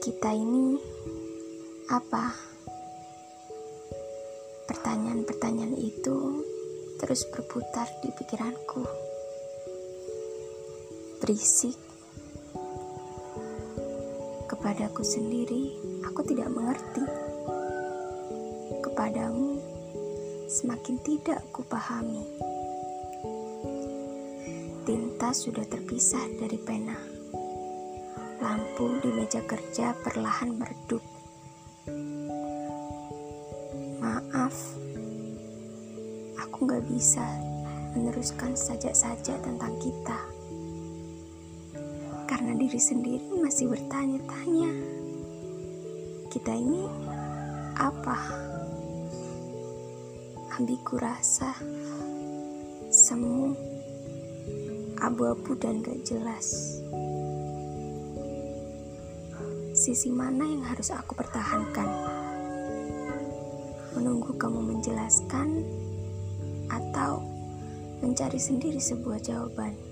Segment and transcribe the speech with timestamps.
[0.00, 0.80] kita ini
[1.92, 2.32] apa?
[4.64, 6.40] Pertanyaan-pertanyaan itu
[6.96, 8.80] terus berputar di pikiranku.
[11.20, 11.76] Berisik.
[14.48, 15.76] Kepadaku sendiri,
[16.08, 17.04] aku tidak mengerti.
[18.80, 19.60] Kepadamu,
[20.48, 22.24] semakin tidak kupahami.
[24.88, 27.09] Tinta sudah terpisah dari pena.
[28.40, 31.04] Lampu di meja kerja perlahan meredup.
[34.00, 34.56] Maaf,
[36.40, 37.20] aku gak bisa
[37.92, 40.16] meneruskan saja-saja tentang kita.
[42.24, 44.72] Karena diri sendiri masih bertanya-tanya.
[46.32, 46.88] Kita ini
[47.76, 48.16] apa?
[50.56, 51.52] Ambiku rasa
[52.88, 53.52] semu,
[54.96, 56.80] abu-abu dan gak jelas.
[59.90, 61.90] Sisi mana yang harus aku pertahankan?
[63.98, 65.66] Menunggu kamu menjelaskan
[66.70, 67.18] atau
[67.98, 69.89] mencari sendiri sebuah jawaban?